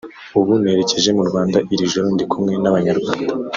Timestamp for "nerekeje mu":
0.63-1.23